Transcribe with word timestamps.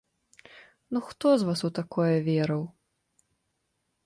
Ну 0.93 1.01
хто 1.11 1.27
з 1.41 1.49
вас 1.49 1.61
у 1.69 1.71
такое 1.81 2.11
верыў? 2.29 2.63